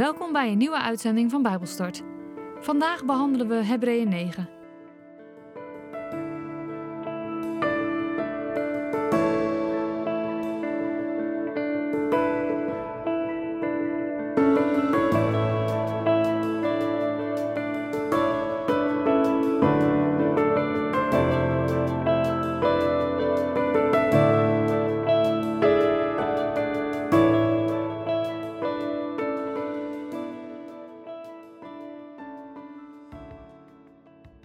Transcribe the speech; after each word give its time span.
Welkom 0.00 0.32
bij 0.32 0.50
een 0.50 0.58
nieuwe 0.58 0.80
uitzending 0.80 1.30
van 1.30 1.42
Bijbelstart. 1.42 2.02
Vandaag 2.60 3.04
behandelen 3.04 3.48
we 3.48 3.54
Hebreeën 3.54 4.08
9. 4.08 4.59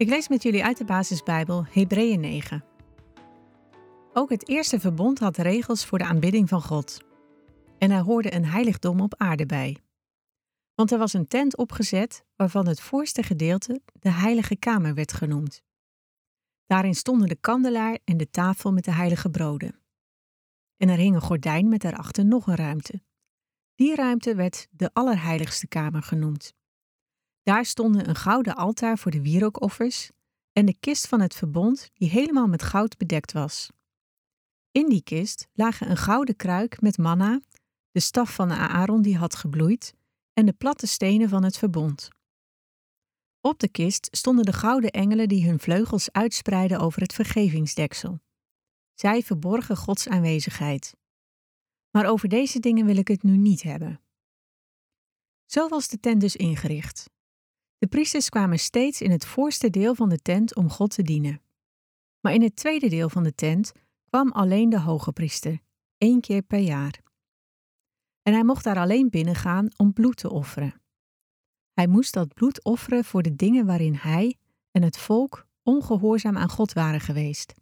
Ik 0.06 0.12
lees 0.12 0.28
met 0.28 0.44
jullie 0.44 0.64
uit 0.64 0.78
de 0.78 0.86
basisbijbel 0.86 1.66
Hebreeën 1.70 2.20
9. 2.20 2.66
Ook 4.14 4.30
het 4.30 4.50
eerste 4.50 4.80
verbond 4.80 5.20
had 5.20 5.38
regels 5.38 5.86
voor 5.86 5.98
de 5.98 6.04
aanbidding 6.04 6.50
van 6.50 6.62
God. 6.62 6.98
En 7.78 7.92
er 7.92 8.02
hoorde 8.02 8.34
een 8.34 8.46
heiligdom 8.46 9.02
op 9.02 9.16
aarde 9.18 9.46
bij. 9.46 9.78
Want 10.76 10.92
er 10.92 10.98
was 10.98 11.14
een 11.14 11.28
tent 11.28 11.58
opgezet 11.58 12.26
waarvan 12.36 12.68
het 12.68 12.82
voorste 12.82 13.24
gedeelte 13.24 13.82
de 13.94 14.10
heilige 14.10 14.56
kamer 14.56 14.94
werd 14.94 15.14
genoemd. 15.14 15.64
Daarin 16.66 16.96
stonden 16.96 17.28
de 17.28 17.40
kandelaar 17.40 18.00
en 18.04 18.18
de 18.18 18.30
tafel 18.30 18.74
met 18.74 18.84
de 18.84 18.94
heilige 18.94 19.30
broden. 19.30 19.80
En 20.78 20.90
er 20.90 20.98
hing 20.98 21.16
een 21.16 21.22
gordijn 21.22 21.70
met 21.70 21.82
daarachter 21.82 22.26
nog 22.26 22.48
een 22.48 22.56
ruimte. 22.56 23.02
Die 23.76 23.96
ruimte 23.96 24.36
werd 24.36 24.68
de 24.72 24.90
Allerheiligste 24.94 25.68
Kamer 25.68 26.04
genoemd. 26.04 26.54
Daar 27.46 27.66
stonden 27.66 28.10
een 28.10 28.16
gouden 28.16 28.56
altaar 28.56 28.98
voor 28.98 29.12
de 29.12 29.22
wierookoffers 29.22 30.12
en 30.52 30.66
de 30.66 30.76
kist 30.80 31.08
van 31.08 31.22
het 31.22 31.36
verbond 31.36 31.90
die 31.94 32.10
helemaal 32.10 32.48
met 32.48 32.64
goud 32.64 32.98
bedekt 32.98 33.32
was. 33.32 33.70
In 34.72 34.90
die 34.90 35.04
kist 35.04 35.48
lagen 35.54 35.90
een 35.90 35.98
gouden 35.98 36.36
kruik 36.36 36.82
met 36.82 36.98
manna, 36.98 37.42
de 37.92 38.00
staf 38.00 38.36
van 38.36 38.52
Aaron 38.52 39.02
die 39.02 39.18
had 39.18 39.36
gebloeid 39.36 39.94
en 40.34 40.46
de 40.46 40.54
platte 40.54 40.88
stenen 40.88 41.30
van 41.30 41.44
het 41.44 41.58
verbond. 41.58 42.10
Op 43.42 43.60
de 43.60 43.70
kist 43.70 44.08
stonden 44.12 44.46
de 44.46 44.54
gouden 44.54 44.92
engelen 44.92 45.28
die 45.28 45.48
hun 45.48 45.60
vleugels 45.60 46.12
uitspreidden 46.12 46.80
over 46.80 47.02
het 47.02 47.14
vergevingsdeksel. 47.14 48.20
Zij 48.94 49.22
verborgen 49.24 49.78
Gods 49.78 50.08
aanwezigheid. 50.08 50.96
Maar 51.92 52.06
over 52.06 52.30
deze 52.30 52.60
dingen 52.60 52.86
wil 52.86 52.98
ik 52.98 53.08
het 53.08 53.24
nu 53.24 53.38
niet 53.38 53.62
hebben. 53.62 54.02
Zo 55.46 55.68
was 55.68 55.88
de 55.88 56.00
tent 56.00 56.22
dus 56.22 56.36
ingericht. 56.36 57.14
De 57.78 57.88
priesters 57.88 58.30
kwamen 58.30 58.60
steeds 58.60 59.02
in 59.02 59.12
het 59.12 59.26
voorste 59.26 59.70
deel 59.70 59.96
van 59.96 60.10
de 60.10 60.22
tent 60.22 60.56
om 60.56 60.70
God 60.70 60.96
te 60.96 61.04
dienen. 61.04 61.42
Maar 62.20 62.34
in 62.34 62.42
het 62.42 62.56
tweede 62.56 62.90
deel 62.90 63.10
van 63.10 63.24
de 63.24 63.36
tent 63.36 63.72
kwam 64.10 64.32
alleen 64.32 64.70
de 64.70 64.80
hoge 64.80 65.12
priester, 65.12 65.60
één 65.98 66.22
keer 66.22 66.42
per 66.42 66.60
jaar. 66.60 67.00
En 68.22 68.34
hij 68.34 68.44
mocht 68.44 68.64
daar 68.64 68.78
alleen 68.78 69.10
binnengaan 69.10 69.68
om 69.78 69.94
bloed 69.94 70.18
te 70.18 70.30
offeren. 70.30 70.82
Hij 71.74 71.88
moest 71.88 72.14
dat 72.14 72.34
bloed 72.34 72.64
offeren 72.64 73.04
voor 73.04 73.22
de 73.22 73.36
dingen 73.36 73.66
waarin 73.66 73.94
hij 73.96 74.38
en 74.72 74.84
het 74.84 74.98
volk 74.98 75.48
ongehoorzaam 75.64 76.38
aan 76.38 76.50
God 76.50 76.74
waren 76.74 77.02
geweest. 77.02 77.54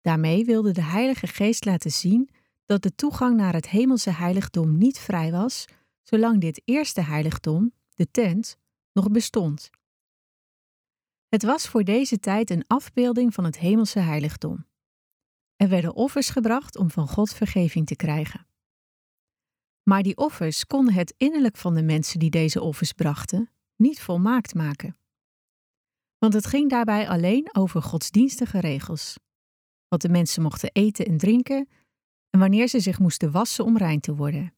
Daarmee 0.00 0.44
wilde 0.44 0.72
de 0.72 0.82
Heilige 0.82 1.26
Geest 1.26 1.64
laten 1.64 1.90
zien 1.90 2.28
dat 2.64 2.82
de 2.82 2.94
toegang 2.94 3.36
naar 3.36 3.52
het 3.52 3.68
hemelse 3.68 4.10
heiligdom 4.10 4.78
niet 4.78 4.98
vrij 4.98 5.30
was, 5.30 5.64
zolang 6.02 6.40
dit 6.40 6.62
eerste 6.64 7.00
heiligdom, 7.00 7.72
de 7.94 8.10
tent, 8.10 8.56
nog 8.94 9.10
bestond. 9.10 9.70
Het 11.28 11.42
was 11.42 11.68
voor 11.68 11.84
deze 11.84 12.18
tijd 12.18 12.50
een 12.50 12.66
afbeelding 12.66 13.34
van 13.34 13.44
het 13.44 13.58
hemelse 13.58 13.98
heiligdom. 13.98 14.66
Er 15.56 15.68
werden 15.68 15.94
offers 15.94 16.30
gebracht 16.30 16.76
om 16.76 16.90
van 16.90 17.08
God 17.08 17.34
vergeving 17.34 17.86
te 17.86 17.96
krijgen. 17.96 18.46
Maar 19.82 20.02
die 20.02 20.16
offers 20.16 20.66
konden 20.66 20.94
het 20.94 21.14
innerlijk 21.16 21.56
van 21.56 21.74
de 21.74 21.82
mensen 21.82 22.18
die 22.18 22.30
deze 22.30 22.60
offers 22.60 22.92
brachten 22.92 23.50
niet 23.76 24.00
volmaakt 24.00 24.54
maken. 24.54 24.98
Want 26.18 26.32
het 26.32 26.46
ging 26.46 26.70
daarbij 26.70 27.08
alleen 27.08 27.54
over 27.54 27.82
godsdienstige 27.82 28.60
regels. 28.60 29.18
Wat 29.88 30.00
de 30.00 30.08
mensen 30.08 30.42
mochten 30.42 30.72
eten 30.72 31.06
en 31.06 31.18
drinken 31.18 31.68
en 32.30 32.40
wanneer 32.40 32.68
ze 32.68 32.80
zich 32.80 32.98
moesten 32.98 33.30
wassen 33.30 33.64
om 33.64 33.76
rein 33.76 34.00
te 34.00 34.14
worden. 34.14 34.54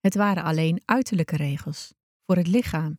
Het 0.00 0.14
waren 0.14 0.42
alleen 0.42 0.82
uiterlijke 0.84 1.36
regels, 1.36 1.92
voor 2.26 2.36
het 2.36 2.46
lichaam, 2.46 2.98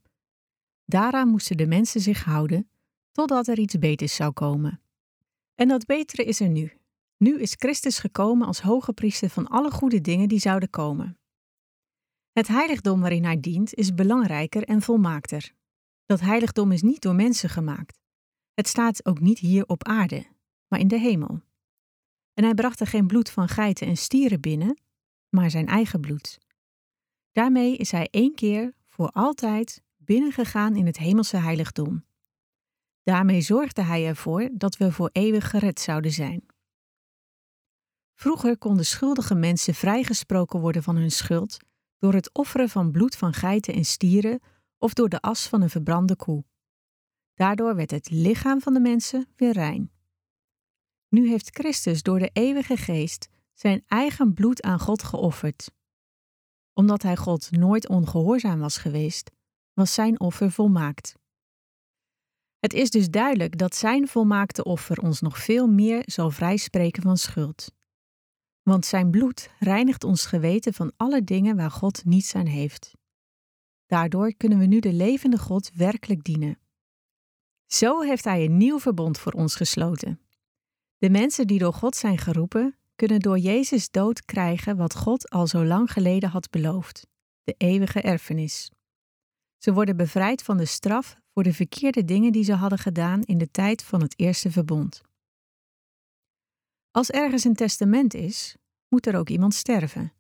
Daaraan 0.86 1.28
moesten 1.28 1.58
de 1.58 1.68
mensen 1.68 2.02
zich 2.02 2.24
houden 2.24 2.70
totdat 3.12 3.48
er 3.48 3.60
iets 3.60 3.78
beters 3.78 4.16
zou 4.16 4.32
komen. 4.32 4.82
En 5.56 5.68
dat 5.68 5.86
betere 5.86 6.24
is 6.24 6.40
er 6.40 6.50
nu. 6.50 6.78
Nu 7.18 7.42
is 7.42 7.54
Christus 7.58 8.00
gekomen 8.00 8.48
als 8.48 8.62
hoge 8.62 8.94
priester 8.94 9.30
van 9.30 9.48
alle 9.48 9.72
goede 9.72 10.02
dingen 10.02 10.28
die 10.28 10.40
zouden 10.40 10.70
komen. 10.70 11.18
Het 12.32 12.48
heiligdom 12.48 13.00
waarin 13.00 13.24
hij 13.24 13.40
dient 13.40 13.74
is 13.74 13.94
belangrijker 13.94 14.64
en 14.64 14.82
volmaakter. 14.82 15.54
Dat 16.06 16.20
heiligdom 16.20 16.72
is 16.72 16.82
niet 16.82 17.02
door 17.02 17.16
mensen 17.16 17.50
gemaakt. 17.50 18.00
Het 18.54 18.68
staat 18.68 19.06
ook 19.06 19.20
niet 19.20 19.40
hier 19.40 19.66
op 19.66 19.84
aarde, 19.84 20.26
maar 20.68 20.80
in 20.80 20.88
de 20.88 21.00
hemel. 21.00 21.42
En 22.34 22.44
hij 22.44 22.54
bracht 22.54 22.80
er 22.80 22.88
geen 22.88 23.08
bloed 23.08 23.30
van 23.30 23.48
geiten 23.48 23.88
en 23.88 23.98
stieren 23.98 24.42
binnen, 24.42 24.78
maar 25.30 25.50
zijn 25.50 25.68
eigen 25.68 26.02
bloed. 26.02 26.38
Daarmee 27.32 27.78
is 27.78 27.92
hij 27.92 28.08
één 28.12 28.36
keer 28.36 28.74
voor 28.90 29.10
altijd 29.10 29.82
binnengegaan 30.06 30.76
in 30.76 30.86
het 30.86 30.98
hemelse 30.98 31.38
heiligdom. 31.38 32.06
Daarmee 33.04 33.42
zorgde 33.42 33.82
hij 33.82 34.08
ervoor 34.08 34.50
dat 34.54 34.78
we 34.78 34.92
voor 34.92 35.10
eeuwig 35.12 35.50
gered 35.50 35.80
zouden 35.80 36.12
zijn. 36.12 36.46
Vroeger 38.14 38.58
konden 38.58 38.86
schuldige 38.86 39.36
mensen 39.36 39.74
vrijgesproken 39.74 40.60
worden 40.60 40.84
van 40.84 40.96
hun 40.96 41.12
schuld 41.12 41.58
door 41.98 42.14
het 42.14 42.34
offeren 42.34 42.70
van 42.70 42.92
bloed 42.92 43.16
van 43.16 43.34
geiten 43.34 43.74
en 43.74 43.86
stieren 43.86 44.40
of 44.78 44.94
door 44.94 45.10
de 45.10 45.22
as 45.22 45.48
van 45.48 45.62
een 45.62 45.70
verbrande 45.70 46.16
koe. 46.16 46.44
Daardoor 47.34 47.76
werd 47.76 47.92
het 47.92 48.10
lichaam 48.10 48.62
van 48.62 48.74
de 48.74 48.80
mensen 48.80 49.28
weer 49.36 49.54
rein. 49.54 49.92
Nu 51.10 51.30
heeft 51.30 51.50
Christus 51.50 52.02
door 52.02 52.20
de 52.20 52.30
eeuwige 52.34 52.78
geest 52.78 53.30
zijn 53.54 53.84
eigen 53.88 54.34
bloed 54.34 54.62
aan 54.62 54.80
God 54.80 55.04
geofferd. 55.04 55.72
Omdat 56.74 57.02
hij 57.02 57.16
God 57.16 57.52
nooit 57.52 57.90
ongehoorzaam 57.90 58.60
was 58.60 58.78
geweest, 58.78 59.32
was 59.74 59.94
zijn 59.94 60.20
offer 60.20 60.52
volmaakt. 60.52 61.16
Het 62.60 62.74
is 62.74 62.90
dus 62.90 63.10
duidelijk 63.10 63.58
dat 63.58 63.76
zijn 63.76 64.08
volmaakte 64.08 64.64
offer 64.64 65.02
ons 65.02 65.22
nog 65.22 65.38
veel 65.38 65.68
meer 65.68 66.04
zal 66.06 66.32
vrijspreken 66.32 67.04
van 67.04 67.18
schuld. 67.18 67.72
Want 68.62 68.86
zijn 68.86 69.12
bloed 69.12 69.50
reinigt 69.60 70.04
ons 70.04 70.26
geweten 70.26 70.74
van 70.74 70.92
alle 70.98 71.24
dingen 71.24 71.56
waar 71.56 71.72
God 71.72 72.06
niets 72.06 72.36
aan 72.36 72.46
heeft. 72.46 72.92
Daardoor 73.86 74.34
kunnen 74.34 74.60
we 74.60 74.66
nu 74.66 74.80
de 74.80 74.94
levende 74.94 75.38
God 75.38 75.72
werkelijk 75.74 76.24
dienen. 76.24 76.60
Zo 77.66 78.02
heeft 78.02 78.24
Hij 78.24 78.46
een 78.46 78.58
nieuw 78.58 78.80
verbond 78.80 79.18
voor 79.18 79.32
ons 79.32 79.56
gesloten. 79.56 80.20
De 80.98 81.10
mensen 81.10 81.48
die 81.48 81.60
door 81.60 81.74
God 81.74 81.96
zijn 81.96 82.18
geroepen, 82.18 82.78
kunnen 82.96 83.20
door 83.20 83.38
Jezus 83.38 83.90
dood 83.90 84.26
krijgen 84.26 84.78
wat 84.78 84.96
God 84.96 85.30
al 85.30 85.48
zo 85.48 85.66
lang 85.66 85.92
geleden 85.92 86.30
had 86.30 86.50
beloofd: 86.50 87.08
de 87.44 87.56
eeuwige 87.58 88.02
erfenis. 88.02 88.72
Ze 89.64 89.74
worden 89.74 89.98
bevrijd 89.98 90.44
van 90.44 90.58
de 90.58 90.66
straf 90.66 91.18
voor 91.34 91.44
de 91.44 91.54
verkeerde 91.54 92.06
dingen 92.06 92.32
die 92.32 92.44
ze 92.44 92.54
hadden 92.54 92.80
gedaan 92.80 93.22
in 93.22 93.38
de 93.38 93.52
tijd 93.52 93.84
van 93.84 94.02
het 94.02 94.20
eerste 94.20 94.52
verbond. 94.52 95.02
Als 96.92 97.10
ergens 97.10 97.44
een 97.44 97.56
testament 97.56 98.14
is, 98.14 98.56
moet 98.88 99.06
er 99.06 99.16
ook 99.16 99.30
iemand 99.30 99.54
sterven, 99.54 100.14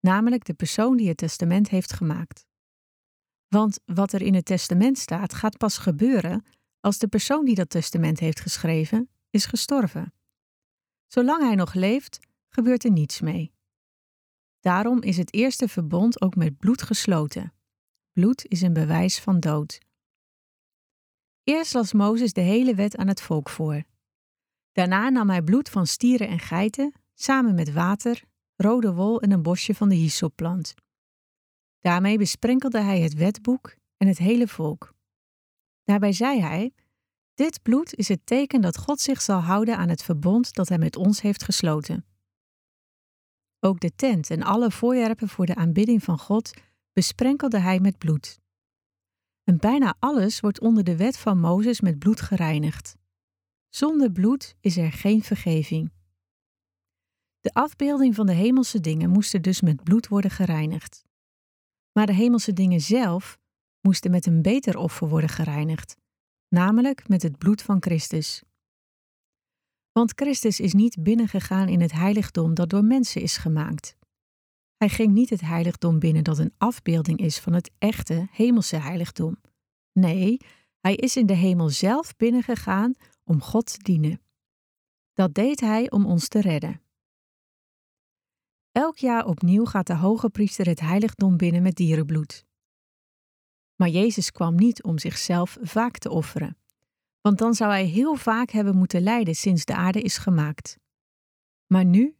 namelijk 0.00 0.44
de 0.44 0.54
persoon 0.54 0.96
die 0.96 1.08
het 1.08 1.16
testament 1.16 1.68
heeft 1.68 1.92
gemaakt. 1.92 2.46
Want 3.48 3.78
wat 3.84 4.12
er 4.12 4.22
in 4.22 4.34
het 4.34 4.44
testament 4.44 4.98
staat, 4.98 5.34
gaat 5.34 5.56
pas 5.56 5.78
gebeuren 5.78 6.44
als 6.80 6.98
de 6.98 7.08
persoon 7.08 7.44
die 7.44 7.54
dat 7.54 7.70
testament 7.70 8.18
heeft 8.18 8.40
geschreven 8.40 9.10
is 9.30 9.46
gestorven. 9.46 10.14
Zolang 11.06 11.42
hij 11.42 11.54
nog 11.54 11.74
leeft, 11.74 12.18
gebeurt 12.48 12.84
er 12.84 12.90
niets 12.90 13.20
mee. 13.20 13.52
Daarom 14.60 15.02
is 15.02 15.16
het 15.16 15.34
eerste 15.34 15.68
verbond 15.68 16.20
ook 16.20 16.36
met 16.36 16.58
bloed 16.58 16.82
gesloten. 16.82 17.52
Bloed 18.20 18.46
is 18.48 18.60
een 18.62 18.72
bewijs 18.72 19.20
van 19.20 19.40
dood. 19.40 19.78
Eerst 21.44 21.74
las 21.74 21.92
Mozes 21.92 22.32
de 22.32 22.40
hele 22.40 22.74
wet 22.74 22.96
aan 22.96 23.08
het 23.08 23.22
volk 23.22 23.48
voor. 23.48 23.82
Daarna 24.72 25.08
nam 25.08 25.30
hij 25.30 25.42
bloed 25.42 25.68
van 25.68 25.86
stieren 25.86 26.28
en 26.28 26.38
geiten, 26.38 26.92
samen 27.14 27.54
met 27.54 27.72
water, 27.72 28.22
rode 28.56 28.92
wol 28.92 29.20
en 29.20 29.30
een 29.30 29.42
bosje 29.42 29.74
van 29.74 29.88
de 29.88 29.94
hysopplant. 29.94 30.74
Daarmee 31.78 32.18
besprenkelde 32.18 32.80
hij 32.80 33.00
het 33.00 33.14
wetboek 33.14 33.76
en 33.96 34.06
het 34.06 34.18
hele 34.18 34.48
volk. 34.48 34.94
Daarbij 35.84 36.12
zei 36.12 36.40
hij: 36.40 36.72
Dit 37.34 37.62
bloed 37.62 37.94
is 37.94 38.08
het 38.08 38.26
teken 38.26 38.60
dat 38.60 38.78
God 38.78 39.00
zich 39.00 39.20
zal 39.20 39.40
houden 39.40 39.76
aan 39.76 39.88
het 39.88 40.02
verbond 40.02 40.54
dat 40.54 40.68
hij 40.68 40.78
met 40.78 40.96
ons 40.96 41.20
heeft 41.20 41.44
gesloten. 41.44 42.04
Ook 43.60 43.80
de 43.80 43.94
tent 43.96 44.30
en 44.30 44.42
alle 44.42 44.70
voorwerpen 44.70 45.28
voor 45.28 45.46
de 45.46 45.54
aanbidding 45.54 46.02
van 46.02 46.18
God 46.18 46.50
besprenkelde 47.00 47.58
hij 47.58 47.80
met 47.80 47.98
bloed. 47.98 48.40
En 49.44 49.56
bijna 49.56 49.94
alles 49.98 50.40
wordt 50.40 50.60
onder 50.60 50.84
de 50.84 50.96
wet 50.96 51.18
van 51.18 51.40
Mozes 51.40 51.80
met 51.80 51.98
bloed 51.98 52.20
gereinigd. 52.20 52.96
Zonder 53.68 54.12
bloed 54.12 54.54
is 54.60 54.76
er 54.76 54.92
geen 54.92 55.22
vergeving. 55.22 55.92
De 57.40 57.50
afbeelding 57.52 58.14
van 58.14 58.26
de 58.26 58.32
hemelse 58.32 58.80
dingen 58.80 59.10
moesten 59.10 59.42
dus 59.42 59.60
met 59.60 59.84
bloed 59.84 60.08
worden 60.08 60.30
gereinigd. 60.30 61.04
Maar 61.92 62.06
de 62.06 62.14
hemelse 62.14 62.52
dingen 62.52 62.80
zelf 62.80 63.38
moesten 63.80 64.10
met 64.10 64.26
een 64.26 64.42
beter 64.42 64.76
offer 64.76 65.08
worden 65.08 65.30
gereinigd, 65.30 65.96
namelijk 66.48 67.08
met 67.08 67.22
het 67.22 67.38
bloed 67.38 67.62
van 67.62 67.82
Christus. 67.82 68.42
Want 69.92 70.12
Christus 70.14 70.60
is 70.60 70.72
niet 70.72 71.02
binnengegaan 71.02 71.68
in 71.68 71.80
het 71.80 71.92
heiligdom 71.92 72.54
dat 72.54 72.70
door 72.70 72.84
mensen 72.84 73.22
is 73.22 73.36
gemaakt. 73.36 73.98
Hij 74.80 74.88
ging 74.88 75.12
niet 75.12 75.30
het 75.30 75.40
heiligdom 75.40 75.98
binnen 75.98 76.24
dat 76.24 76.38
een 76.38 76.54
afbeelding 76.58 77.18
is 77.18 77.38
van 77.38 77.52
het 77.52 77.70
echte 77.78 78.28
hemelse 78.30 78.76
heiligdom. 78.76 79.40
Nee, 79.92 80.36
hij 80.78 80.94
is 80.94 81.16
in 81.16 81.26
de 81.26 81.34
hemel 81.34 81.68
zelf 81.68 82.16
binnengegaan 82.16 82.94
om 83.24 83.40
God 83.40 83.66
te 83.66 83.82
dienen. 83.82 84.20
Dat 85.12 85.34
deed 85.34 85.60
hij 85.60 85.90
om 85.90 86.06
ons 86.06 86.28
te 86.28 86.40
redden. 86.40 86.82
Elk 88.72 88.96
jaar 88.96 89.26
opnieuw 89.26 89.64
gaat 89.64 89.86
de 89.86 89.94
hoge 89.94 90.30
priester 90.30 90.66
het 90.66 90.80
heiligdom 90.80 91.36
binnen 91.36 91.62
met 91.62 91.76
dierenbloed. 91.76 92.44
Maar 93.74 93.88
Jezus 93.88 94.30
kwam 94.30 94.54
niet 94.54 94.82
om 94.82 94.98
zichzelf 94.98 95.58
vaak 95.60 95.98
te 95.98 96.10
offeren, 96.10 96.56
want 97.20 97.38
dan 97.38 97.54
zou 97.54 97.70
hij 97.70 97.84
heel 97.84 98.14
vaak 98.14 98.50
hebben 98.50 98.76
moeten 98.76 99.02
lijden 99.02 99.34
sinds 99.34 99.64
de 99.64 99.74
aarde 99.74 100.00
is 100.00 100.18
gemaakt. 100.18 100.78
Maar 101.66 101.84
nu, 101.84 102.16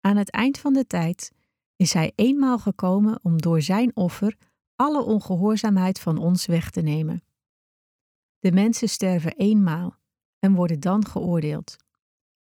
aan 0.00 0.16
het 0.16 0.30
eind 0.30 0.58
van 0.58 0.72
de 0.72 0.86
tijd, 0.86 1.33
is 1.76 1.92
hij 1.92 2.12
eenmaal 2.14 2.58
gekomen 2.58 3.18
om 3.22 3.40
door 3.40 3.62
zijn 3.62 3.96
offer 3.96 4.36
alle 4.76 5.02
ongehoorzaamheid 5.02 6.00
van 6.00 6.18
ons 6.18 6.46
weg 6.46 6.70
te 6.70 6.80
nemen. 6.80 7.22
De 8.38 8.52
mensen 8.52 8.88
sterven 8.88 9.34
eenmaal 9.36 9.96
en 10.38 10.54
worden 10.54 10.80
dan 10.80 11.06
geoordeeld. 11.06 11.76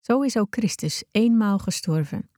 Zo 0.00 0.20
is 0.20 0.36
ook 0.38 0.54
Christus 0.54 1.04
eenmaal 1.10 1.58
gestorven. 1.58 2.30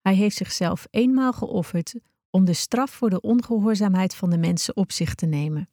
Hij 0.00 0.14
heeft 0.14 0.36
zichzelf 0.36 0.86
eenmaal 0.90 1.32
geofferd 1.32 1.94
om 2.30 2.44
de 2.44 2.52
straf 2.52 2.90
voor 2.90 3.10
de 3.10 3.20
ongehoorzaamheid 3.20 4.14
van 4.14 4.30
de 4.30 4.38
mensen 4.38 4.76
op 4.76 4.92
zich 4.92 5.14
te 5.14 5.26
nemen. 5.26 5.68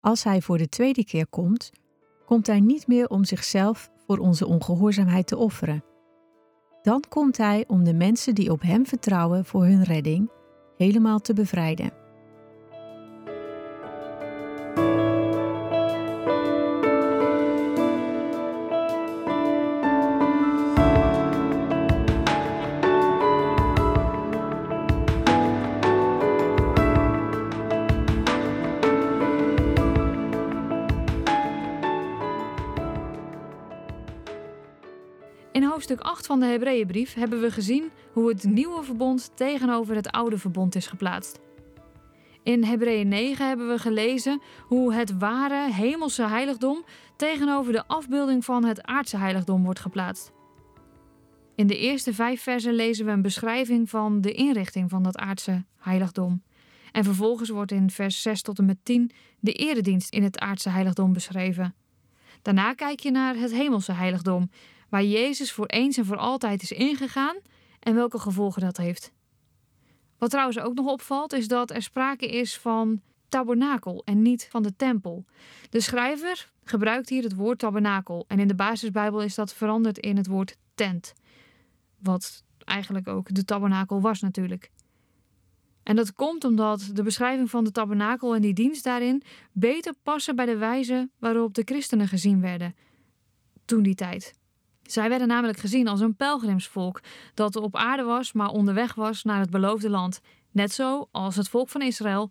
Als 0.00 0.24
hij 0.24 0.42
voor 0.42 0.58
de 0.58 0.68
tweede 0.68 1.04
keer 1.04 1.26
komt, 1.26 1.70
komt 2.26 2.46
hij 2.46 2.60
niet 2.60 2.86
meer 2.86 3.08
om 3.08 3.24
zichzelf 3.24 3.90
voor 4.06 4.18
onze 4.18 4.46
ongehoorzaamheid 4.46 5.26
te 5.26 5.36
offeren. 5.36 5.84
Dan 6.82 7.04
komt 7.08 7.36
hij 7.36 7.64
om 7.66 7.84
de 7.84 7.94
mensen 7.94 8.34
die 8.34 8.50
op 8.50 8.62
hem 8.62 8.86
vertrouwen 8.86 9.44
voor 9.44 9.64
hun 9.64 9.82
redding 9.82 10.30
helemaal 10.76 11.20
te 11.20 11.32
bevrijden. 11.32 11.99
In 35.60 35.66
hoofdstuk 35.66 36.00
8 36.00 36.26
van 36.26 36.40
de 36.40 36.46
Hebreeënbrief 36.46 37.14
hebben 37.14 37.40
we 37.40 37.50
gezien 37.50 37.90
hoe 38.12 38.28
het 38.28 38.44
nieuwe 38.44 38.82
verbond 38.82 39.30
tegenover 39.34 39.94
het 39.94 40.10
oude 40.10 40.38
verbond 40.38 40.74
is 40.74 40.86
geplaatst. 40.86 41.40
In 42.42 42.64
Hebreeën 42.64 43.08
9 43.08 43.48
hebben 43.48 43.68
we 43.68 43.78
gelezen 43.78 44.40
hoe 44.66 44.94
het 44.94 45.18
ware 45.18 45.72
hemelse 45.72 46.26
heiligdom 46.26 46.84
tegenover 47.16 47.72
de 47.72 47.86
afbeelding 47.86 48.44
van 48.44 48.64
het 48.64 48.82
aardse 48.82 49.16
heiligdom 49.16 49.64
wordt 49.64 49.80
geplaatst. 49.80 50.32
In 51.54 51.66
de 51.66 51.78
eerste 51.78 52.14
vijf 52.14 52.42
versen 52.42 52.74
lezen 52.74 53.04
we 53.04 53.10
een 53.10 53.22
beschrijving 53.22 53.90
van 53.90 54.20
de 54.20 54.32
inrichting 54.32 54.90
van 54.90 55.02
dat 55.02 55.18
aardse 55.18 55.64
heiligdom. 55.76 56.42
En 56.92 57.04
vervolgens 57.04 57.48
wordt 57.48 57.72
in 57.72 57.90
vers 57.90 58.22
6 58.22 58.42
tot 58.42 58.58
en 58.58 58.64
met 58.64 58.78
10 58.82 59.10
de 59.40 59.52
eredienst 59.52 60.12
in 60.12 60.22
het 60.22 60.38
aardse 60.38 60.68
heiligdom 60.68 61.12
beschreven. 61.12 61.74
Daarna 62.42 62.74
kijk 62.74 63.00
je 63.00 63.10
naar 63.10 63.34
het 63.34 63.52
hemelse 63.52 63.92
heiligdom, 63.92 64.50
waar 64.90 65.04
Jezus 65.04 65.52
voor 65.52 65.66
eens 65.66 65.96
en 65.96 66.04
voor 66.04 66.16
altijd 66.16 66.62
is 66.62 66.72
ingegaan 66.72 67.36
en 67.80 67.94
welke 67.94 68.18
gevolgen 68.18 68.62
dat 68.62 68.76
heeft. 68.76 69.12
Wat 70.18 70.30
trouwens 70.30 70.58
ook 70.58 70.74
nog 70.74 70.86
opvalt, 70.86 71.32
is 71.32 71.48
dat 71.48 71.70
er 71.70 71.82
sprake 71.82 72.28
is 72.28 72.58
van 72.58 73.00
tabernakel 73.28 74.02
en 74.04 74.22
niet 74.22 74.48
van 74.50 74.62
de 74.62 74.76
tempel. 74.76 75.24
De 75.70 75.80
schrijver 75.80 76.50
gebruikt 76.64 77.08
hier 77.08 77.22
het 77.22 77.34
woord 77.34 77.58
tabernakel 77.58 78.24
en 78.28 78.38
in 78.38 78.48
de 78.48 78.54
basisbijbel 78.54 79.22
is 79.22 79.34
dat 79.34 79.54
veranderd 79.54 79.98
in 79.98 80.16
het 80.16 80.26
woord 80.26 80.56
tent. 80.74 81.14
Wat 81.98 82.44
eigenlijk 82.64 83.08
ook 83.08 83.34
de 83.34 83.44
tabernakel 83.44 84.00
was 84.00 84.20
natuurlijk. 84.20 84.70
En 85.82 85.96
dat 85.96 86.12
komt 86.12 86.44
omdat 86.44 86.90
de 86.92 87.02
beschrijving 87.02 87.50
van 87.50 87.64
de 87.64 87.70
tabernakel 87.70 88.34
en 88.34 88.40
die 88.40 88.54
dienst 88.54 88.84
daarin 88.84 89.22
beter 89.52 89.94
passen 90.02 90.36
bij 90.36 90.46
de 90.46 90.56
wijze 90.56 91.10
waarop 91.18 91.54
de 91.54 91.62
christenen 91.64 92.08
gezien 92.08 92.40
werden 92.40 92.74
toen 93.64 93.82
die 93.82 93.94
tijd. 93.94 94.34
Zij 94.90 95.08
werden 95.08 95.28
namelijk 95.28 95.58
gezien 95.58 95.88
als 95.88 96.00
een 96.00 96.16
pelgrimsvolk 96.16 97.00
dat 97.34 97.56
op 97.56 97.76
aarde 97.76 98.02
was, 98.02 98.32
maar 98.32 98.48
onderweg 98.48 98.94
was 98.94 99.22
naar 99.22 99.40
het 99.40 99.50
beloofde 99.50 99.90
land. 99.90 100.20
Net 100.50 100.72
zo 100.72 101.08
als 101.10 101.36
het 101.36 101.48
volk 101.48 101.68
van 101.68 101.82
Israël 101.82 102.30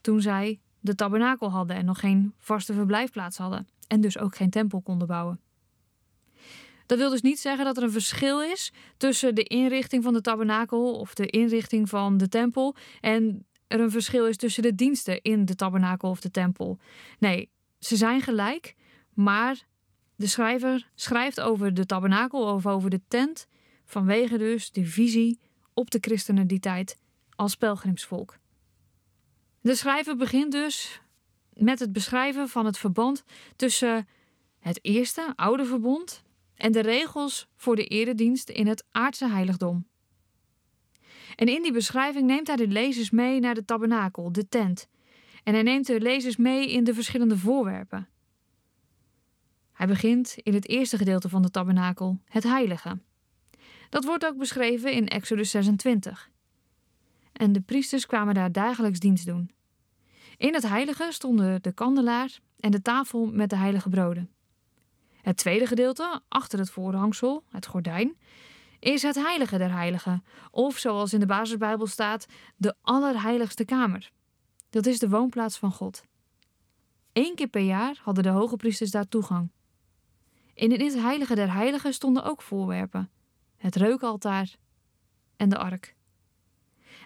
toen 0.00 0.20
zij 0.20 0.60
de 0.80 0.94
tabernakel 0.94 1.50
hadden 1.50 1.76
en 1.76 1.84
nog 1.84 2.00
geen 2.00 2.34
vaste 2.38 2.72
verblijfplaats 2.72 3.36
hadden. 3.36 3.68
En 3.86 4.00
dus 4.00 4.18
ook 4.18 4.36
geen 4.36 4.50
tempel 4.50 4.80
konden 4.80 5.06
bouwen. 5.06 5.40
Dat 6.86 6.98
wil 6.98 7.10
dus 7.10 7.22
niet 7.22 7.38
zeggen 7.38 7.64
dat 7.64 7.76
er 7.76 7.82
een 7.82 7.90
verschil 7.90 8.42
is 8.42 8.72
tussen 8.96 9.34
de 9.34 9.42
inrichting 9.42 10.02
van 10.02 10.12
de 10.12 10.20
tabernakel 10.20 10.98
of 10.98 11.14
de 11.14 11.26
inrichting 11.26 11.88
van 11.88 12.16
de 12.16 12.28
tempel 12.28 12.74
en 13.00 13.46
er 13.66 13.80
een 13.80 13.90
verschil 13.90 14.26
is 14.26 14.36
tussen 14.36 14.62
de 14.62 14.74
diensten 14.74 15.22
in 15.22 15.44
de 15.44 15.54
tabernakel 15.54 16.10
of 16.10 16.20
de 16.20 16.30
tempel. 16.30 16.78
Nee, 17.18 17.50
ze 17.78 17.96
zijn 17.96 18.20
gelijk, 18.20 18.74
maar 19.14 19.66
de 20.16 20.26
schrijver 20.26 20.90
schrijft 20.94 21.40
over 21.40 21.74
de 21.74 21.86
tabernakel 21.86 22.54
of 22.54 22.66
over 22.66 22.90
de 22.90 23.00
tent 23.08 23.46
vanwege 23.84 24.38
dus 24.38 24.70
de 24.70 24.86
visie 24.86 25.38
op 25.72 25.90
de 25.90 25.98
christenen 26.00 26.46
die 26.46 26.60
tijd 26.60 26.98
als 27.36 27.54
pelgrimsvolk. 27.54 28.38
De 29.60 29.74
schrijver 29.74 30.16
begint 30.16 30.52
dus 30.52 31.00
met 31.52 31.78
het 31.78 31.92
beschrijven 31.92 32.48
van 32.48 32.66
het 32.66 32.78
verband 32.78 33.24
tussen 33.56 34.08
het 34.58 34.78
eerste 34.82 35.32
oude 35.36 35.64
verbond 35.64 36.22
en 36.54 36.72
de 36.72 36.80
regels 36.80 37.48
voor 37.56 37.76
de 37.76 37.86
eredienst 37.86 38.48
in 38.48 38.66
het 38.66 38.84
aardse 38.90 39.28
heiligdom. 39.28 39.86
En 41.36 41.46
in 41.48 41.62
die 41.62 41.72
beschrijving 41.72 42.26
neemt 42.26 42.46
hij 42.46 42.56
de 42.56 42.68
lezers 42.68 43.10
mee 43.10 43.40
naar 43.40 43.54
de 43.54 43.64
tabernakel, 43.64 44.32
de 44.32 44.48
tent. 44.48 44.88
En 45.42 45.54
hij 45.54 45.62
neemt 45.62 45.86
de 45.86 46.00
lezers 46.00 46.36
mee 46.36 46.70
in 46.70 46.84
de 46.84 46.94
verschillende 46.94 47.38
voorwerpen. 47.38 48.08
Hij 49.74 49.86
begint 49.86 50.36
in 50.36 50.54
het 50.54 50.68
eerste 50.68 50.96
gedeelte 50.96 51.28
van 51.28 51.42
de 51.42 51.50
tabernakel, 51.50 52.18
het 52.24 52.42
heilige. 52.42 52.98
Dat 53.88 54.04
wordt 54.04 54.26
ook 54.26 54.38
beschreven 54.38 54.92
in 54.92 55.08
Exodus 55.08 55.50
26. 55.50 56.30
En 57.32 57.52
de 57.52 57.60
priesters 57.60 58.06
kwamen 58.06 58.34
daar 58.34 58.52
dagelijks 58.52 58.98
dienst 58.98 59.26
doen. 59.26 59.50
In 60.36 60.54
het 60.54 60.68
heilige 60.68 61.08
stonden 61.10 61.62
de 61.62 61.72
kandelaar 61.72 62.38
en 62.60 62.70
de 62.70 62.82
tafel 62.82 63.26
met 63.26 63.50
de 63.50 63.56
heilige 63.56 63.88
broden. 63.88 64.30
Het 65.20 65.36
tweede 65.36 65.66
gedeelte, 65.66 66.20
achter 66.28 66.58
het 66.58 66.70
voorhangsel, 66.70 67.44
het 67.50 67.66
gordijn, 67.66 68.16
is 68.78 69.02
het 69.02 69.14
heilige 69.14 69.58
der 69.58 69.72
heiligen, 69.72 70.24
of 70.50 70.78
zoals 70.78 71.12
in 71.12 71.20
de 71.20 71.26
basisbijbel 71.26 71.86
staat, 71.86 72.26
de 72.56 72.74
allerheiligste 72.80 73.64
kamer. 73.64 74.10
Dat 74.70 74.86
is 74.86 74.98
de 74.98 75.08
woonplaats 75.08 75.58
van 75.58 75.72
God. 75.72 76.04
Eén 77.12 77.34
keer 77.34 77.48
per 77.48 77.62
jaar 77.62 78.00
hadden 78.02 78.24
de 78.24 78.30
hoge 78.30 78.56
priesters 78.56 78.90
daar 78.90 79.08
toegang. 79.08 79.50
In 80.54 80.70
het 80.70 80.94
heilige 80.94 81.34
der 81.34 81.52
heiligen 81.52 81.94
stonden 81.94 82.24
ook 82.24 82.42
voorwerpen: 82.42 83.10
het 83.56 83.76
reukaltaar 83.76 84.56
en 85.36 85.48
de 85.48 85.58
ark. 85.58 85.94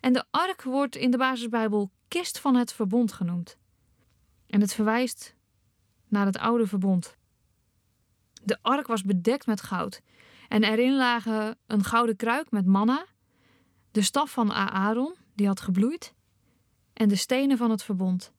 En 0.00 0.12
de 0.12 0.24
ark 0.30 0.62
wordt 0.62 0.96
in 0.96 1.10
de 1.10 1.16
basisbijbel 1.16 1.90
kist 2.08 2.38
van 2.38 2.54
het 2.54 2.72
verbond 2.72 3.12
genoemd. 3.12 3.58
En 4.46 4.60
het 4.60 4.74
verwijst 4.74 5.34
naar 6.08 6.26
het 6.26 6.38
oude 6.38 6.66
verbond. 6.66 7.16
De 8.42 8.58
ark 8.62 8.86
was 8.86 9.02
bedekt 9.02 9.46
met 9.46 9.60
goud. 9.60 10.02
En 10.48 10.64
erin 10.64 10.96
lagen 10.96 11.58
een 11.66 11.84
gouden 11.84 12.16
kruik 12.16 12.50
met 12.50 12.66
manna, 12.66 13.06
de 13.90 14.02
staf 14.02 14.30
van 14.30 14.52
Aaron, 14.52 15.14
die 15.34 15.46
had 15.46 15.60
gebloeid, 15.60 16.14
en 16.92 17.08
de 17.08 17.16
stenen 17.16 17.56
van 17.56 17.70
het 17.70 17.82
verbond. 17.82 18.32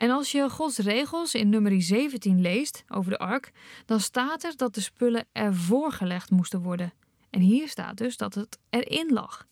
En 0.00 0.10
als 0.10 0.32
je 0.32 0.50
Gods 0.50 0.78
regels 0.78 1.34
in 1.34 1.48
nummer 1.48 1.82
17 1.82 2.40
leest 2.40 2.84
over 2.88 3.10
de 3.10 3.18
ark, 3.18 3.52
dan 3.86 4.00
staat 4.00 4.44
er 4.44 4.56
dat 4.56 4.74
de 4.74 4.80
spullen 4.80 5.26
ervoor 5.32 5.92
gelegd 5.92 6.30
moesten 6.30 6.62
worden. 6.62 6.92
En 7.30 7.40
hier 7.40 7.68
staat 7.68 7.96
dus 7.96 8.16
dat 8.16 8.34
het 8.34 8.58
erin 8.70 9.12
lag. 9.12 9.46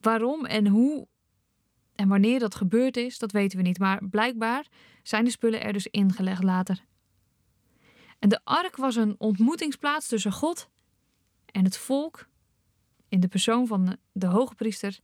Waarom 0.00 0.44
en 0.44 0.66
hoe 0.66 1.06
En 1.94 2.08
wanneer 2.08 2.38
dat 2.38 2.54
gebeurd 2.54 2.96
is, 2.96 3.18
dat 3.18 3.32
weten 3.32 3.58
we 3.58 3.64
niet, 3.64 3.78
maar 3.78 4.04
blijkbaar 4.04 4.66
zijn 5.02 5.24
de 5.24 5.30
spullen 5.30 5.62
er 5.62 5.72
dus 5.72 5.86
ingelegd 5.86 6.42
later. 6.42 6.84
En 8.18 8.28
de 8.28 8.40
ark 8.44 8.76
was 8.76 8.96
een 8.96 9.14
ontmoetingsplaats 9.18 10.08
tussen 10.08 10.32
God 10.32 10.68
en 11.46 11.64
het 11.64 11.76
volk 11.76 12.28
in 13.08 13.20
de 13.20 13.28
persoon 13.28 13.66
van 13.66 13.96
de 14.12 14.26
hoge 14.26 14.54
priester 14.54 15.00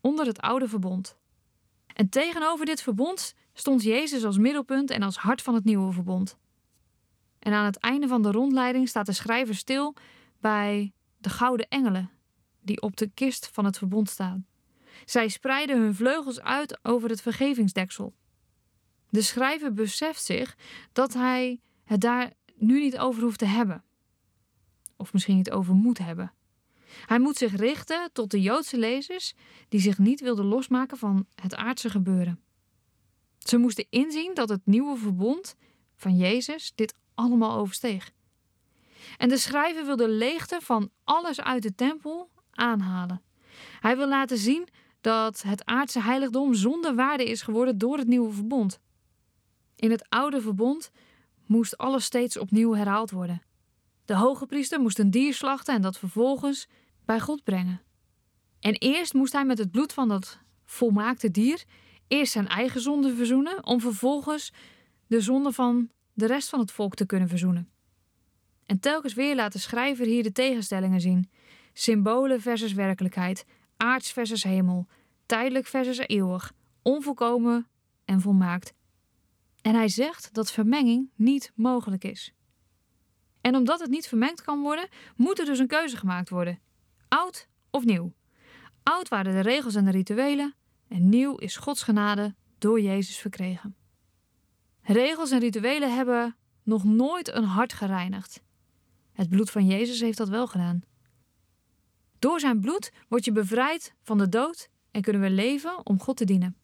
onder 0.00 0.26
het 0.26 0.40
oude 0.40 0.68
verbond. 0.68 1.16
En 1.94 2.08
tegenover 2.08 2.66
dit 2.66 2.82
verbond 2.82 3.34
stond 3.58 3.82
Jezus 3.82 4.24
als 4.24 4.38
middelpunt 4.38 4.90
en 4.90 5.02
als 5.02 5.16
hart 5.16 5.42
van 5.42 5.54
het 5.54 5.64
nieuwe 5.64 5.92
verbond. 5.92 6.36
En 7.38 7.52
aan 7.52 7.64
het 7.64 7.78
einde 7.78 8.08
van 8.08 8.22
de 8.22 8.30
rondleiding 8.30 8.88
staat 8.88 9.06
de 9.06 9.12
schrijver 9.12 9.54
stil 9.54 9.94
bij 10.40 10.92
de 11.18 11.28
gouden 11.28 11.68
engelen 11.68 12.10
die 12.60 12.82
op 12.82 12.96
de 12.96 13.10
kist 13.14 13.50
van 13.52 13.64
het 13.64 13.78
verbond 13.78 14.10
staan. 14.10 14.46
Zij 15.04 15.28
spreiden 15.28 15.80
hun 15.80 15.94
vleugels 15.94 16.40
uit 16.40 16.78
over 16.82 17.08
het 17.08 17.22
vergevingsdeksel. 17.22 18.14
De 19.08 19.22
schrijver 19.22 19.72
beseft 19.72 20.24
zich 20.24 20.56
dat 20.92 21.14
hij 21.14 21.60
het 21.84 22.00
daar 22.00 22.32
nu 22.54 22.80
niet 22.80 22.98
over 22.98 23.22
hoeft 23.22 23.38
te 23.38 23.44
hebben. 23.44 23.84
Of 24.96 25.12
misschien 25.12 25.36
niet 25.36 25.50
over 25.50 25.74
moet 25.74 25.98
hebben. 25.98 26.32
Hij 27.06 27.18
moet 27.18 27.36
zich 27.36 27.56
richten 27.56 28.10
tot 28.12 28.30
de 28.30 28.40
Joodse 28.40 28.78
lezers 28.78 29.34
die 29.68 29.80
zich 29.80 29.98
niet 29.98 30.20
wilden 30.20 30.44
losmaken 30.44 30.98
van 30.98 31.26
het 31.34 31.54
aardse 31.54 31.90
gebeuren. 31.90 32.40
Ze 33.48 33.56
moesten 33.56 33.86
inzien 33.90 34.34
dat 34.34 34.48
het 34.48 34.60
nieuwe 34.64 34.96
verbond 34.96 35.54
van 35.96 36.16
Jezus 36.16 36.72
dit 36.74 36.94
allemaal 37.14 37.58
oversteeg. 37.58 38.12
En 39.16 39.28
de 39.28 39.36
schrijver 39.36 39.84
wil 39.84 39.96
de 39.96 40.08
leegte 40.08 40.58
van 40.60 40.90
alles 41.04 41.40
uit 41.40 41.62
de 41.62 41.74
tempel 41.74 42.30
aanhalen. 42.50 43.22
Hij 43.80 43.96
wil 43.96 44.08
laten 44.08 44.38
zien 44.38 44.68
dat 45.00 45.42
het 45.42 45.64
aardse 45.64 46.02
heiligdom 46.02 46.54
zonder 46.54 46.94
waarde 46.94 47.24
is 47.24 47.42
geworden 47.42 47.78
door 47.78 47.98
het 47.98 48.06
nieuwe 48.06 48.32
verbond. 48.32 48.80
In 49.76 49.90
het 49.90 50.08
oude 50.08 50.40
verbond 50.40 50.90
moest 51.46 51.76
alles 51.76 52.04
steeds 52.04 52.38
opnieuw 52.38 52.74
herhaald 52.74 53.10
worden. 53.10 53.42
De 54.04 54.14
hoge 54.14 54.46
priester 54.46 54.80
moest 54.80 54.98
een 54.98 55.10
dier 55.10 55.34
slachten 55.34 55.74
en 55.74 55.82
dat 55.82 55.98
vervolgens 55.98 56.68
bij 57.04 57.20
God 57.20 57.44
brengen. 57.44 57.82
En 58.60 58.72
eerst 58.72 59.14
moest 59.14 59.32
hij 59.32 59.44
met 59.44 59.58
het 59.58 59.70
bloed 59.70 59.92
van 59.92 60.08
dat 60.08 60.38
volmaakte 60.64 61.30
dier 61.30 61.64
eerst 62.08 62.32
zijn 62.32 62.48
eigen 62.48 62.80
zonde 62.80 63.14
verzoenen, 63.14 63.66
om 63.66 63.80
vervolgens 63.80 64.52
de 65.06 65.20
zonde 65.20 65.52
van 65.52 65.90
de 66.12 66.26
rest 66.26 66.48
van 66.48 66.60
het 66.60 66.72
volk 66.72 66.94
te 66.94 67.06
kunnen 67.06 67.28
verzoenen. 67.28 67.68
En 68.66 68.80
telkens 68.80 69.14
weer 69.14 69.34
laat 69.34 69.52
de 69.52 69.58
schrijver 69.58 70.06
hier 70.06 70.22
de 70.22 70.32
tegenstellingen 70.32 71.00
zien: 71.00 71.30
symbolen 71.72 72.40
versus 72.40 72.72
werkelijkheid, 72.72 73.44
aards 73.76 74.12
versus 74.12 74.42
hemel, 74.42 74.86
tijdelijk 75.26 75.66
versus 75.66 75.98
eeuwig, 75.98 76.52
onvolkomen 76.82 77.66
en 78.04 78.20
volmaakt. 78.20 78.74
En 79.62 79.74
hij 79.74 79.88
zegt 79.88 80.34
dat 80.34 80.52
vermenging 80.52 81.10
niet 81.14 81.52
mogelijk 81.54 82.04
is. 82.04 82.32
En 83.40 83.54
omdat 83.54 83.80
het 83.80 83.90
niet 83.90 84.08
vermengd 84.08 84.42
kan 84.42 84.60
worden, 84.60 84.88
moet 85.16 85.38
er 85.38 85.44
dus 85.44 85.58
een 85.58 85.66
keuze 85.66 85.96
gemaakt 85.96 86.28
worden: 86.28 86.60
oud 87.08 87.48
of 87.70 87.84
nieuw. 87.84 88.12
Oud 88.82 89.08
waren 89.08 89.32
de 89.32 89.40
regels 89.40 89.74
en 89.74 89.84
de 89.84 89.90
rituelen, 89.90 90.54
en 90.88 91.08
nieuw 91.08 91.36
is 91.36 91.56
Gods 91.56 91.82
genade 91.82 92.34
door 92.58 92.80
Jezus 92.80 93.16
verkregen. 93.16 93.76
Regels 94.82 95.30
en 95.30 95.38
rituelen 95.38 95.94
hebben 95.94 96.36
nog 96.62 96.84
nooit 96.84 97.34
een 97.34 97.44
hart 97.44 97.72
gereinigd. 97.72 98.42
Het 99.12 99.28
bloed 99.28 99.50
van 99.50 99.66
Jezus 99.66 100.00
heeft 100.00 100.18
dat 100.18 100.28
wel 100.28 100.46
gedaan. 100.46 100.82
Door 102.18 102.40
zijn 102.40 102.60
bloed 102.60 102.92
word 103.08 103.24
je 103.24 103.32
bevrijd 103.32 103.94
van 104.02 104.18
de 104.18 104.28
dood 104.28 104.68
en 104.90 105.02
kunnen 105.02 105.22
we 105.22 105.30
leven 105.30 105.86
om 105.86 106.00
God 106.00 106.16
te 106.16 106.24
dienen. 106.24 106.56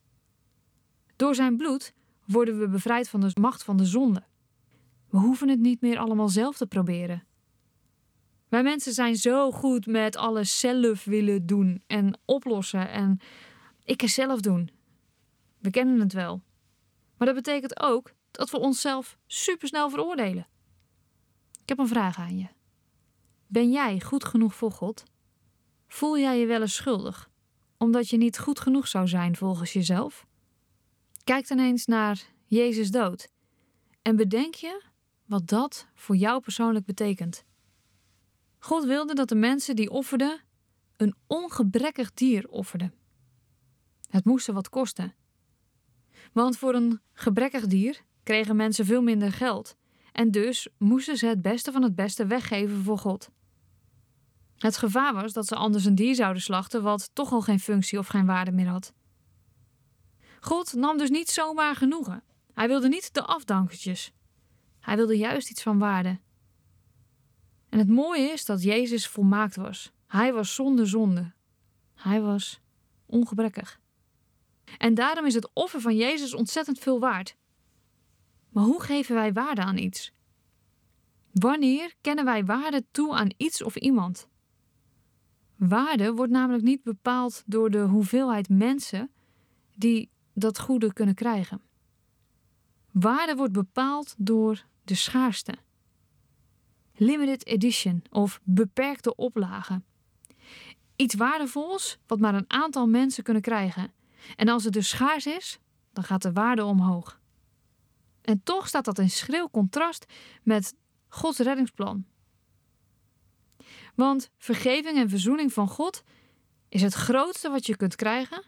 Door 1.16 1.34
zijn 1.34 1.56
bloed 1.56 1.94
worden 2.24 2.58
we 2.58 2.68
bevrijd 2.68 3.08
van 3.08 3.20
de 3.20 3.30
macht 3.40 3.62
van 3.62 3.76
de 3.76 3.84
zonde. 3.84 4.24
We 5.10 5.18
hoeven 5.18 5.48
het 5.48 5.60
niet 5.60 5.80
meer 5.80 5.98
allemaal 5.98 6.28
zelf 6.28 6.56
te 6.56 6.66
proberen. 6.66 7.24
Wij 8.48 8.62
mensen 8.62 8.92
zijn 8.92 9.16
zo 9.16 9.50
goed 9.50 9.86
met 9.86 10.16
alles 10.16 10.60
zelf 10.60 11.04
willen 11.04 11.46
doen 11.46 11.82
en 11.86 12.18
oplossen 12.24 12.90
en 12.90 13.20
ik 13.84 14.00
het 14.00 14.10
zelf 14.10 14.40
doen. 14.40 14.70
We 15.58 15.70
kennen 15.70 16.00
het 16.00 16.12
wel. 16.12 16.42
Maar 17.16 17.26
dat 17.26 17.36
betekent 17.36 17.80
ook 17.80 18.12
dat 18.30 18.50
we 18.50 18.58
onszelf 18.58 19.18
supersnel 19.26 19.90
veroordelen. 19.90 20.46
Ik 21.62 21.68
heb 21.68 21.78
een 21.78 21.88
vraag 21.88 22.18
aan 22.18 22.38
je. 22.38 22.46
Ben 23.46 23.70
jij 23.70 24.00
goed 24.00 24.24
genoeg 24.24 24.54
voor 24.54 24.70
God? 24.70 25.04
Voel 25.86 26.18
jij 26.18 26.38
je 26.38 26.46
wel 26.46 26.60
eens 26.60 26.74
schuldig 26.74 27.30
omdat 27.76 28.08
je 28.08 28.16
niet 28.16 28.38
goed 28.38 28.60
genoeg 28.60 28.88
zou 28.88 29.08
zijn 29.08 29.36
volgens 29.36 29.72
jezelf? 29.72 30.26
Kijk 31.24 31.48
dan 31.48 31.58
eens 31.58 31.86
naar 31.86 32.22
Jezus 32.46 32.90
dood 32.90 33.28
en 34.02 34.16
bedenk 34.16 34.54
je 34.54 34.82
wat 35.26 35.48
dat 35.48 35.86
voor 35.94 36.16
jou 36.16 36.40
persoonlijk 36.40 36.84
betekent. 36.84 37.44
God 38.58 38.84
wilde 38.84 39.14
dat 39.14 39.28
de 39.28 39.34
mensen 39.34 39.76
die 39.76 39.90
offerden 39.90 40.40
een 40.96 41.14
ongebrekkig 41.26 42.14
dier 42.14 42.48
offerden. 42.48 42.94
Het 44.12 44.24
moest 44.24 44.44
ze 44.44 44.52
wat 44.52 44.68
kosten. 44.68 45.14
Want 46.32 46.56
voor 46.56 46.74
een 46.74 47.00
gebrekkig 47.12 47.66
dier 47.66 48.02
kregen 48.22 48.56
mensen 48.56 48.84
veel 48.84 49.02
minder 49.02 49.32
geld 49.32 49.76
en 50.12 50.30
dus 50.30 50.68
moesten 50.78 51.16
ze 51.16 51.26
het 51.26 51.42
beste 51.42 51.72
van 51.72 51.82
het 51.82 51.94
beste 51.94 52.26
weggeven 52.26 52.82
voor 52.82 52.98
God. 52.98 53.30
Het 54.56 54.76
gevaar 54.76 55.14
was 55.14 55.32
dat 55.32 55.46
ze 55.46 55.54
anders 55.54 55.84
een 55.84 55.94
dier 55.94 56.14
zouden 56.14 56.42
slachten 56.42 56.82
wat 56.82 57.10
toch 57.12 57.32
al 57.32 57.40
geen 57.40 57.60
functie 57.60 57.98
of 57.98 58.06
geen 58.06 58.26
waarde 58.26 58.52
meer 58.52 58.66
had. 58.66 58.92
God 60.40 60.72
nam 60.72 60.98
dus 60.98 61.10
niet 61.10 61.28
zomaar 61.28 61.76
genoegen. 61.76 62.22
Hij 62.54 62.68
wilde 62.68 62.88
niet 62.88 63.14
de 63.14 63.24
afdankertjes. 63.24 64.12
Hij 64.80 64.96
wilde 64.96 65.16
juist 65.16 65.50
iets 65.50 65.62
van 65.62 65.78
waarde. 65.78 66.20
En 67.68 67.78
het 67.78 67.88
mooie 67.88 68.30
is 68.30 68.44
dat 68.44 68.62
Jezus 68.62 69.08
volmaakt 69.08 69.56
was. 69.56 69.92
Hij 70.06 70.32
was 70.32 70.54
zonder 70.54 70.88
zonde. 70.88 71.32
Hij 71.94 72.20
was 72.20 72.60
ongebrekkig. 73.06 73.80
En 74.78 74.94
daarom 74.94 75.26
is 75.26 75.34
het 75.34 75.50
offer 75.52 75.80
van 75.80 75.96
Jezus 75.96 76.34
ontzettend 76.34 76.78
veel 76.78 77.00
waard. 77.00 77.36
Maar 78.48 78.64
hoe 78.64 78.82
geven 78.82 79.14
wij 79.14 79.32
waarde 79.32 79.62
aan 79.62 79.76
iets? 79.76 80.12
Wanneer 81.32 81.94
kennen 82.00 82.24
wij 82.24 82.44
waarde 82.44 82.84
toe 82.90 83.14
aan 83.14 83.32
iets 83.36 83.62
of 83.62 83.76
iemand? 83.76 84.28
Waarde 85.56 86.12
wordt 86.12 86.32
namelijk 86.32 86.64
niet 86.64 86.82
bepaald 86.82 87.42
door 87.46 87.70
de 87.70 87.80
hoeveelheid 87.80 88.48
mensen 88.48 89.10
die 89.74 90.10
dat 90.34 90.58
goede 90.58 90.92
kunnen 90.92 91.14
krijgen. 91.14 91.60
Waarde 92.90 93.34
wordt 93.34 93.52
bepaald 93.52 94.14
door 94.18 94.64
de 94.84 94.94
schaarste. 94.94 95.54
Limited 96.94 97.46
edition 97.46 98.02
of 98.10 98.40
beperkte 98.44 99.14
oplage. 99.14 99.82
Iets 100.96 101.14
waardevols 101.14 101.98
wat 102.06 102.20
maar 102.20 102.34
een 102.34 102.50
aantal 102.50 102.86
mensen 102.86 103.24
kunnen 103.24 103.42
krijgen. 103.42 103.92
En 104.36 104.48
als 104.48 104.64
het 104.64 104.72
dus 104.72 104.88
schaars 104.88 105.26
is, 105.26 105.58
dan 105.92 106.04
gaat 106.04 106.22
de 106.22 106.32
waarde 106.32 106.64
omhoog. 106.64 107.20
En 108.22 108.42
toch 108.42 108.68
staat 108.68 108.84
dat 108.84 108.98
in 108.98 109.10
schril 109.10 109.50
contrast 109.50 110.12
met 110.42 110.74
Gods 111.08 111.38
reddingsplan. 111.38 112.06
Want 113.94 114.30
vergeving 114.38 114.96
en 114.98 115.08
verzoening 115.08 115.52
van 115.52 115.68
God 115.68 116.02
is 116.68 116.82
het 116.82 116.94
grootste 116.94 117.50
wat 117.50 117.66
je 117.66 117.76
kunt 117.76 117.94
krijgen 117.94 118.44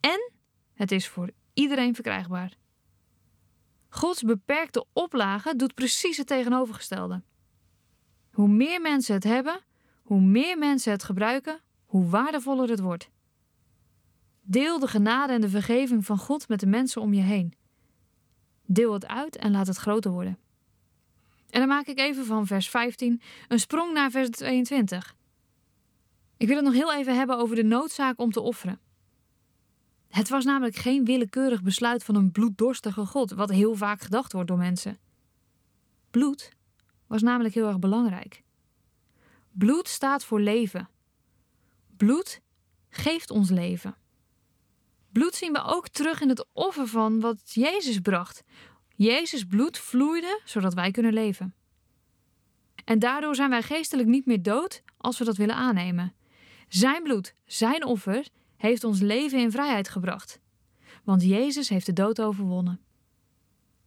en 0.00 0.32
het 0.74 0.92
is 0.92 1.08
voor 1.08 1.30
iedereen 1.54 1.94
verkrijgbaar. 1.94 2.58
Gods 3.88 4.22
beperkte 4.22 4.84
oplage 4.92 5.56
doet 5.56 5.74
precies 5.74 6.16
het 6.16 6.26
tegenovergestelde. 6.26 7.22
Hoe 8.32 8.48
meer 8.48 8.80
mensen 8.80 9.14
het 9.14 9.24
hebben, 9.24 9.60
hoe 10.02 10.20
meer 10.20 10.58
mensen 10.58 10.92
het 10.92 11.04
gebruiken, 11.04 11.60
hoe 11.84 12.08
waardevoller 12.08 12.68
het 12.68 12.80
wordt. 12.80 13.10
Deel 14.50 14.78
de 14.78 14.86
genade 14.86 15.32
en 15.32 15.40
de 15.40 15.48
vergeving 15.48 16.04
van 16.04 16.18
God 16.18 16.48
met 16.48 16.60
de 16.60 16.66
mensen 16.66 17.02
om 17.02 17.14
je 17.14 17.20
heen. 17.20 17.54
Deel 18.66 18.92
het 18.92 19.06
uit 19.06 19.36
en 19.36 19.50
laat 19.50 19.66
het 19.66 19.76
groter 19.76 20.10
worden. 20.10 20.38
En 21.50 21.60
dan 21.60 21.68
maak 21.68 21.86
ik 21.86 21.98
even 21.98 22.24
van 22.24 22.46
vers 22.46 22.68
15 22.70 23.20
een 23.48 23.60
sprong 23.60 23.92
naar 23.92 24.10
vers 24.10 24.30
22. 24.30 25.14
Ik 26.36 26.46
wil 26.46 26.56
het 26.56 26.64
nog 26.64 26.74
heel 26.74 26.94
even 26.94 27.16
hebben 27.16 27.38
over 27.38 27.56
de 27.56 27.62
noodzaak 27.62 28.18
om 28.18 28.30
te 28.30 28.40
offeren. 28.40 28.80
Het 30.08 30.28
was 30.28 30.44
namelijk 30.44 30.76
geen 30.76 31.04
willekeurig 31.04 31.62
besluit 31.62 32.04
van 32.04 32.14
een 32.14 32.32
bloeddorstige 32.32 33.06
God, 33.06 33.30
wat 33.30 33.50
heel 33.50 33.74
vaak 33.74 34.00
gedacht 34.00 34.32
wordt 34.32 34.48
door 34.48 34.58
mensen. 34.58 34.98
Bloed 36.10 36.52
was 37.06 37.22
namelijk 37.22 37.54
heel 37.54 37.66
erg 37.66 37.78
belangrijk. 37.78 38.42
Bloed 39.50 39.88
staat 39.88 40.24
voor 40.24 40.40
leven. 40.40 40.88
Bloed 41.96 42.40
geeft 42.88 43.30
ons 43.30 43.50
leven. 43.50 43.94
Bloed 45.12 45.34
zien 45.34 45.52
we 45.52 45.62
ook 45.64 45.88
terug 45.88 46.20
in 46.20 46.28
het 46.28 46.46
offer 46.52 46.86
van 46.86 47.20
wat 47.20 47.40
Jezus 47.44 47.98
bracht. 47.98 48.42
Jezus 48.96 49.44
bloed 49.44 49.78
vloeide 49.78 50.40
zodat 50.44 50.74
wij 50.74 50.90
kunnen 50.90 51.12
leven. 51.12 51.54
En 52.84 52.98
daardoor 52.98 53.34
zijn 53.34 53.50
wij 53.50 53.62
geestelijk 53.62 54.08
niet 54.08 54.26
meer 54.26 54.42
dood 54.42 54.82
als 54.96 55.18
we 55.18 55.24
dat 55.24 55.36
willen 55.36 55.54
aannemen. 55.54 56.14
Zijn 56.68 57.02
bloed, 57.02 57.34
zijn 57.44 57.84
offer, 57.84 58.28
heeft 58.56 58.84
ons 58.84 59.00
leven 59.00 59.38
in 59.38 59.50
vrijheid 59.50 59.88
gebracht. 59.88 60.40
Want 61.04 61.22
Jezus 61.22 61.68
heeft 61.68 61.86
de 61.86 61.92
dood 61.92 62.20
overwonnen. 62.20 62.80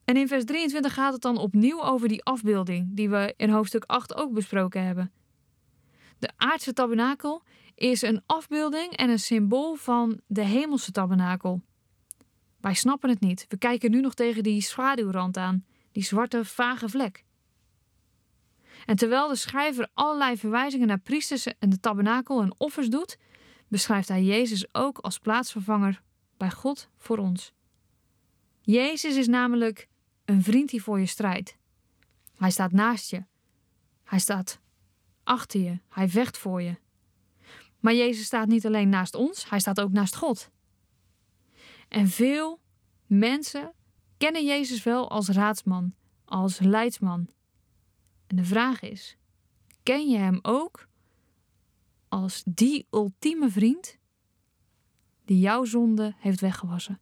En 0.05 0.17
in 0.17 0.27
vers 0.27 0.45
23 0.45 0.93
gaat 0.93 1.13
het 1.13 1.21
dan 1.21 1.37
opnieuw 1.37 1.83
over 1.83 2.07
die 2.07 2.23
afbeelding 2.23 2.87
die 2.91 3.09
we 3.09 3.33
in 3.37 3.49
hoofdstuk 3.49 3.83
8 3.87 4.15
ook 4.15 4.33
besproken 4.33 4.85
hebben. 4.85 5.11
De 6.19 6.29
aardse 6.35 6.73
tabernakel 6.73 7.43
is 7.75 8.01
een 8.01 8.21
afbeelding 8.25 8.95
en 8.95 9.09
een 9.09 9.19
symbool 9.19 9.75
van 9.75 10.21
de 10.27 10.43
hemelse 10.43 10.91
tabernakel. 10.91 11.61
Wij 12.59 12.73
snappen 12.73 13.09
het 13.09 13.19
niet. 13.19 13.45
We 13.49 13.57
kijken 13.57 13.91
nu 13.91 14.01
nog 14.01 14.13
tegen 14.13 14.43
die 14.43 14.61
schaduwrand 14.61 15.37
aan, 15.37 15.65
die 15.91 16.03
zwarte 16.03 16.45
vage 16.45 16.89
vlek. 16.89 17.23
En 18.85 18.95
terwijl 18.95 19.27
de 19.27 19.35
schrijver 19.35 19.89
allerlei 19.93 20.37
verwijzingen 20.37 20.87
naar 20.87 20.99
priesters 20.99 21.47
en 21.59 21.69
de 21.69 21.79
tabernakel 21.79 22.41
en 22.41 22.59
offers 22.59 22.89
doet, 22.89 23.17
beschrijft 23.67 24.07
hij 24.07 24.23
Jezus 24.23 24.73
ook 24.73 24.97
als 24.97 25.19
plaatsvervanger 25.19 26.01
bij 26.37 26.51
God 26.51 26.89
voor 26.97 27.17
ons. 27.17 27.53
Jezus 28.61 29.15
is 29.15 29.27
namelijk 29.27 29.87
een 30.25 30.43
vriend 30.43 30.69
die 30.69 30.83
voor 30.83 30.99
je 30.99 31.05
strijdt. 31.05 31.57
Hij 32.37 32.51
staat 32.51 32.71
naast 32.71 33.09
je. 33.09 33.23
Hij 34.03 34.19
staat 34.19 34.59
achter 35.23 35.59
je. 35.59 35.79
Hij 35.89 36.09
vecht 36.09 36.37
voor 36.37 36.61
je. 36.61 36.75
Maar 37.83 37.93
Jezus 37.93 38.25
staat 38.25 38.47
niet 38.47 38.65
alleen 38.65 38.89
naast 38.89 39.15
ons, 39.15 39.49
hij 39.49 39.59
staat 39.59 39.81
ook 39.81 39.91
naast 39.91 40.15
God. 40.15 40.49
En 41.87 42.07
veel 42.07 42.59
mensen 43.05 43.73
kennen 44.17 44.45
Jezus 44.45 44.83
wel 44.83 45.09
als 45.09 45.27
raadsman, 45.27 45.93
als 46.25 46.59
leidsman. 46.59 47.29
En 48.27 48.35
de 48.35 48.43
vraag 48.43 48.81
is: 48.81 49.17
ken 49.83 50.09
je 50.09 50.17
hem 50.17 50.39
ook 50.41 50.87
als 52.07 52.43
die 52.45 52.87
ultieme 52.91 53.49
vriend 53.49 53.97
die 55.25 55.39
jouw 55.39 55.63
zonde 55.63 56.13
heeft 56.17 56.41
weggewassen? 56.41 57.01